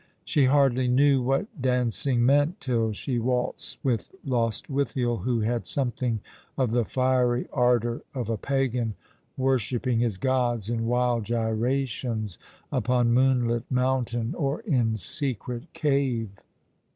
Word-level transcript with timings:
She 0.25 0.45
hardly 0.45 0.87
knew 0.87 1.21
what 1.21 1.45
dancing 1.61 2.25
meant 2.25 2.59
till 2.59 2.91
she 2.91 3.19
waltzed 3.19 3.77
with 3.83 4.09
Lostwithiel, 4.25 5.17
who 5.17 5.41
had 5.41 5.67
something 5.67 6.21
of 6.57 6.71
the 6.71 6.83
fiery 6.83 7.47
ardour 7.53 8.01
of 8.15 8.27
a 8.27 8.35
Pagan 8.35 8.95
worshipping 9.37 9.99
his 9.99 10.17
gods 10.17 10.71
in 10.71 10.87
wild 10.87 11.25
gyrations 11.25 12.39
upon 12.71 13.13
moonlit 13.13 13.69
mountain 13.69 14.33
or 14.33 14.61
in 14.61 14.95
secret 14.97 15.71
cave. 15.73 16.29